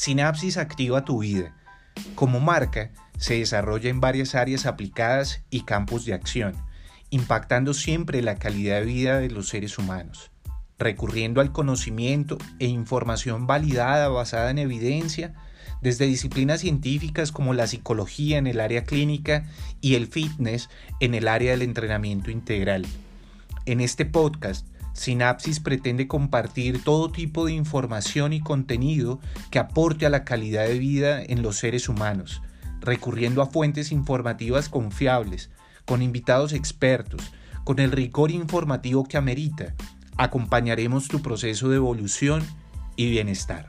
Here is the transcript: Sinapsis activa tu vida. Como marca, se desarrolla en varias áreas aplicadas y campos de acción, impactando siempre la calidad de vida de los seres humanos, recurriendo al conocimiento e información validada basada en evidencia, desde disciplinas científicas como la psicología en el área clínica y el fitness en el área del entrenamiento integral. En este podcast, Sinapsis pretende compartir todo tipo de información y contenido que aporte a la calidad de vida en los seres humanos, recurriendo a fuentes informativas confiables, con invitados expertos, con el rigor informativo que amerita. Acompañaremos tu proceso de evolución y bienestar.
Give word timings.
Sinapsis 0.00 0.56
activa 0.56 1.04
tu 1.04 1.18
vida. 1.18 1.54
Como 2.14 2.40
marca, 2.40 2.90
se 3.18 3.34
desarrolla 3.34 3.90
en 3.90 4.00
varias 4.00 4.34
áreas 4.34 4.64
aplicadas 4.64 5.42
y 5.50 5.64
campos 5.64 6.06
de 6.06 6.14
acción, 6.14 6.54
impactando 7.10 7.74
siempre 7.74 8.22
la 8.22 8.36
calidad 8.36 8.80
de 8.80 8.86
vida 8.86 9.18
de 9.18 9.28
los 9.28 9.50
seres 9.50 9.76
humanos, 9.76 10.30
recurriendo 10.78 11.42
al 11.42 11.52
conocimiento 11.52 12.38
e 12.58 12.64
información 12.64 13.46
validada 13.46 14.08
basada 14.08 14.50
en 14.50 14.56
evidencia, 14.56 15.34
desde 15.82 16.06
disciplinas 16.06 16.62
científicas 16.62 17.30
como 17.30 17.52
la 17.52 17.66
psicología 17.66 18.38
en 18.38 18.46
el 18.46 18.60
área 18.60 18.84
clínica 18.84 19.50
y 19.82 19.96
el 19.96 20.06
fitness 20.06 20.70
en 21.00 21.14
el 21.14 21.28
área 21.28 21.50
del 21.50 21.60
entrenamiento 21.60 22.30
integral. 22.30 22.86
En 23.66 23.82
este 23.82 24.06
podcast, 24.06 24.66
Sinapsis 25.00 25.60
pretende 25.60 26.06
compartir 26.06 26.84
todo 26.84 27.10
tipo 27.10 27.46
de 27.46 27.54
información 27.54 28.34
y 28.34 28.42
contenido 28.42 29.18
que 29.50 29.58
aporte 29.58 30.04
a 30.04 30.10
la 30.10 30.24
calidad 30.24 30.66
de 30.66 30.78
vida 30.78 31.22
en 31.22 31.40
los 31.40 31.56
seres 31.56 31.88
humanos, 31.88 32.42
recurriendo 32.82 33.40
a 33.40 33.46
fuentes 33.46 33.92
informativas 33.92 34.68
confiables, 34.68 35.48
con 35.86 36.02
invitados 36.02 36.52
expertos, 36.52 37.32
con 37.64 37.78
el 37.78 37.92
rigor 37.92 38.30
informativo 38.30 39.04
que 39.04 39.16
amerita. 39.16 39.74
Acompañaremos 40.18 41.08
tu 41.08 41.22
proceso 41.22 41.70
de 41.70 41.76
evolución 41.76 42.42
y 42.94 43.08
bienestar. 43.08 43.68